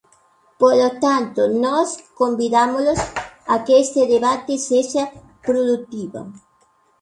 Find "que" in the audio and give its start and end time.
3.65-3.73